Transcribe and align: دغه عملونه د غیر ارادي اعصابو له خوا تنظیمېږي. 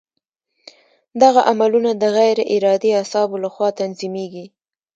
دغه 1.21 1.41
عملونه 1.51 1.91
د 2.01 2.03
غیر 2.17 2.37
ارادي 2.55 2.89
اعصابو 2.99 3.35
له 3.43 3.49
خوا 3.53 3.69
تنظیمېږي. 3.79 4.45